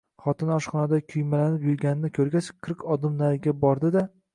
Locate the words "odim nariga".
2.97-3.61